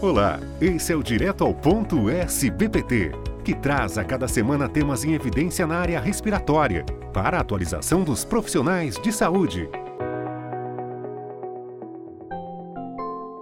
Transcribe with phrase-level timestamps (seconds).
[0.00, 3.10] Olá, esse é o Direto ao Ponto SBPT,
[3.44, 8.24] que traz a cada semana temas em evidência na área respiratória, para a atualização dos
[8.24, 9.68] profissionais de saúde.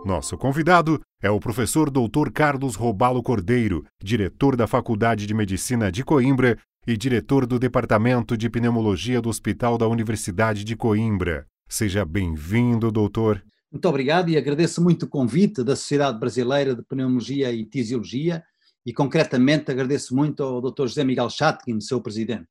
[0.03, 2.31] Nosso convidado é o professor Dr.
[2.33, 8.49] Carlos Robalo Cordeiro, diretor da Faculdade de Medicina de Coimbra e diretor do Departamento de
[8.49, 11.45] Pneumologia do Hospital da Universidade de Coimbra.
[11.69, 13.43] Seja bem-vindo, doutor.
[13.77, 18.43] Muito obrigado e agradeço muito o convite da Sociedade Brasileira de Pneumologia e Tisiologia
[18.87, 20.87] e, concretamente, agradeço muito ao Dr.
[20.87, 22.47] José Miguel Chatkin, seu presidente.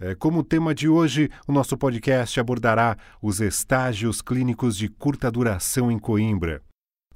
[0.00, 5.92] É, como tema de hoje, o nosso podcast abordará os estágios clínicos de curta duração
[5.92, 6.60] em Coimbra.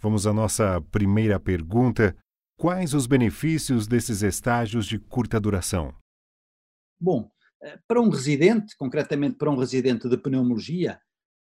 [0.00, 2.16] Vamos à nossa primeira pergunta.
[2.56, 5.92] Quais os benefícios desses estágios de curta duração?
[7.00, 7.28] Bom,
[7.60, 11.00] eh, para um residente, concretamente para um residente de pneumologia,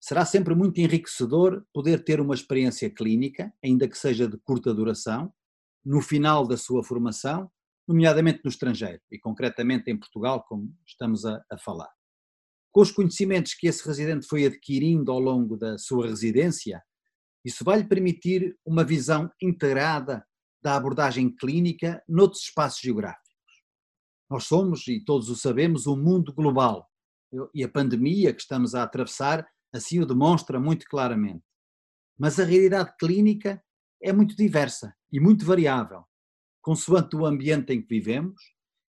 [0.03, 5.33] será sempre muito enriquecedor poder ter uma experiência clínica, ainda que seja de curta duração,
[5.85, 7.49] no final da sua formação,
[7.87, 11.91] nomeadamente no estrangeiro e concretamente em Portugal, como estamos a, a falar.
[12.73, 16.83] Com os conhecimentos que esse residente foi adquirindo ao longo da sua residência,
[17.45, 20.27] isso vai lhe permitir uma visão integrada
[20.61, 23.31] da abordagem clínica noutros espaços geográficos.
[24.29, 26.89] Nós somos, e todos o sabemos, um mundo global
[27.55, 31.43] e a pandemia que estamos a atravessar assim o demonstra muito claramente.
[32.19, 33.63] Mas a realidade clínica
[34.03, 36.05] é muito diversa e muito variável,
[36.61, 38.41] consoante o ambiente em que vivemos,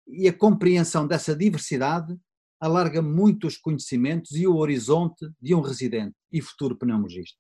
[0.07, 2.17] e a compreensão dessa diversidade
[2.61, 7.39] alarga muito os conhecimentos e o horizonte de um residente e futuro pneumologista.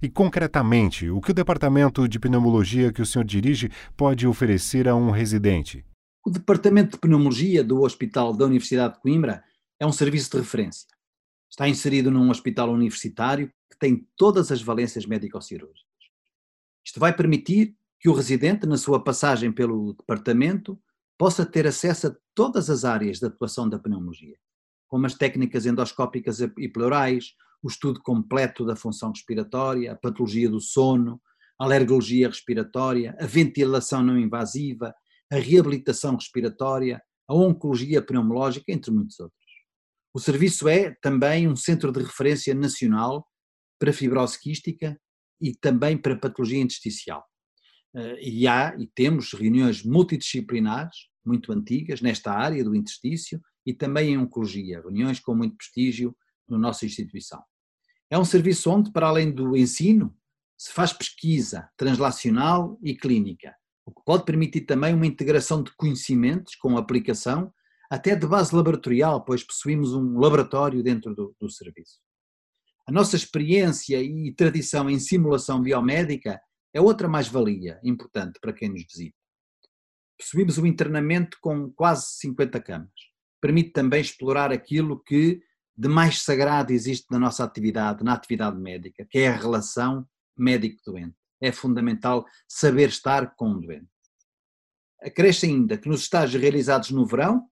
[0.00, 4.96] E concretamente, o que o departamento de pneumologia que o senhor dirige pode oferecer a
[4.96, 5.84] um residente?
[6.24, 9.44] O departamento de pneumologia do Hospital da Universidade de Coimbra
[9.78, 10.86] é um serviço de referência
[11.52, 15.82] está inserido num hospital universitário que tem todas as valências médico-cirúrgicas.
[16.84, 20.80] Isto vai permitir que o residente, na sua passagem pelo departamento,
[21.18, 24.36] possa ter acesso a todas as áreas de atuação da pneumologia,
[24.88, 30.58] como as técnicas endoscópicas e pleurais, o estudo completo da função respiratória, a patologia do
[30.58, 31.20] sono,
[31.60, 34.92] a alergologia respiratória, a ventilação não invasiva,
[35.30, 39.41] a reabilitação respiratória, a oncologia pneumológica, entre muitos outros.
[40.14, 43.26] O serviço é também um centro de referência nacional
[43.78, 45.00] para fibrose quística
[45.40, 47.24] e também para patologia intersticial.
[47.94, 54.10] Eh, e há e temos reuniões multidisciplinares, muito antigas, nesta área do interstício e também
[54.10, 56.16] em oncologia, reuniões com muito prestígio
[56.48, 57.42] na nossa instituição.
[58.10, 60.14] É um serviço onde, para além do ensino,
[60.58, 66.54] se faz pesquisa translacional e clínica, o que pode permitir também uma integração de conhecimentos
[66.54, 67.52] com aplicação
[67.92, 72.00] até de base laboratorial, pois possuímos um laboratório dentro do, do serviço.
[72.86, 76.40] A nossa experiência e tradição em simulação biomédica
[76.72, 79.14] é outra mais-valia importante para quem nos visita.
[80.18, 82.88] Possuímos um internamento com quase 50 camas.
[83.42, 85.42] Permite também explorar aquilo que
[85.76, 91.14] de mais sagrado existe na nossa atividade, na atividade médica, que é a relação médico-doente.
[91.42, 93.90] É fundamental saber estar com o doente.
[94.98, 97.51] Acresce ainda que nos estágios realizados no verão,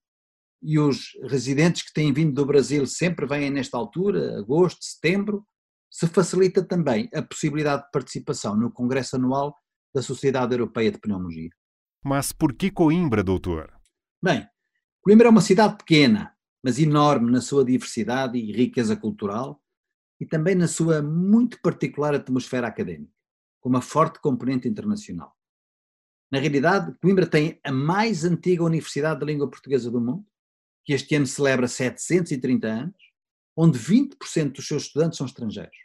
[0.63, 5.47] e os residentes que têm vindo do Brasil sempre vêm nesta altura, agosto, setembro,
[5.91, 9.55] se facilita também a possibilidade de participação no Congresso Anual
[9.93, 11.51] da Sociedade Europeia de Pneumologia.
[12.05, 13.73] Mas por que Coimbra, doutor?
[14.23, 14.47] Bem,
[15.03, 19.61] Coimbra é uma cidade pequena, mas enorme na sua diversidade e riqueza cultural
[20.21, 23.13] e também na sua muito particular atmosfera académica,
[23.61, 25.35] com uma forte componente internacional.
[26.31, 30.25] Na realidade, Coimbra tem a mais antiga universidade de língua portuguesa do mundo,
[30.85, 32.97] que este ano celebra 730 anos,
[33.57, 35.77] onde 20% dos seus estudantes são estrangeiros,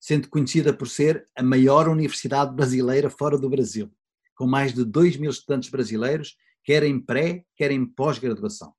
[0.00, 3.90] sendo conhecida por ser a maior universidade brasileira fora do Brasil,
[4.34, 8.74] com mais de 2 mil estudantes brasileiros, quer em pré, quer em pós-graduação.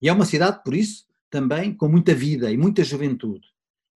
[0.00, 3.46] E é uma cidade, por isso, também com muita vida e muita juventude,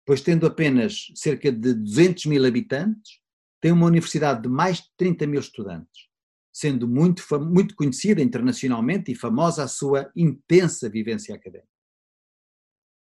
[0.06, 3.20] pois tendo apenas cerca de 200 mil habitantes,
[3.60, 6.09] tem uma universidade de mais de 30 mil estudantes
[6.52, 11.68] sendo muito, muito conhecida internacionalmente e famosa a sua intensa vivência académica.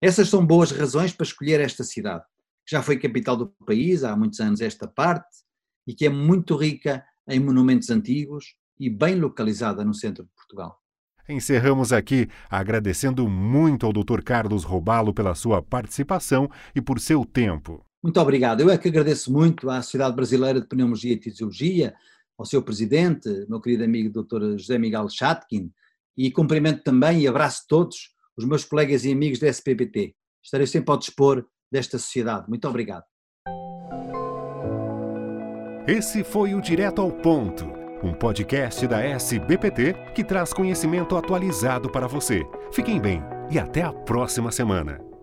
[0.00, 2.24] Essas são boas razões para escolher esta cidade,
[2.66, 5.44] que já foi capital do país há muitos anos esta parte
[5.86, 10.78] e que é muito rica em monumentos antigos e bem localizada no centro de Portugal.
[11.28, 14.22] Encerramos aqui agradecendo muito ao Dr.
[14.22, 17.82] Carlos Robalo pela sua participação e por seu tempo.
[18.02, 18.60] Muito obrigado.
[18.60, 21.94] Eu é que agradeço muito à Sociedade Brasileira de Pneumologia e Tisiologia,
[22.38, 24.56] ao seu presidente, meu querido amigo Dr.
[24.58, 25.70] José Miguel Chatkin,
[26.16, 30.14] e cumprimento também e abraço todos os meus colegas e amigos da SPPT.
[30.42, 32.48] Estarei sempre ao dispor desta sociedade.
[32.48, 33.04] Muito obrigado.
[35.86, 37.66] Esse foi o Direto ao Ponto,
[38.02, 42.42] um podcast da SBPT que traz conhecimento atualizado para você.
[42.72, 45.13] Fiquem bem e até a próxima semana.